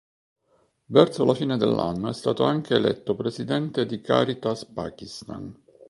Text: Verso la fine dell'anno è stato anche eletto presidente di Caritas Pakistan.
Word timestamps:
Verso 0.87 1.25
la 1.25 1.35
fine 1.35 1.57
dell'anno 1.57 2.09
è 2.09 2.13
stato 2.13 2.43
anche 2.43 2.73
eletto 2.73 3.13
presidente 3.13 3.85
di 3.85 4.01
Caritas 4.01 4.65
Pakistan. 4.65 5.55